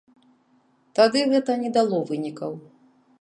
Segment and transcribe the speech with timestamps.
[0.99, 2.51] Тады гэта не дало вынікаў.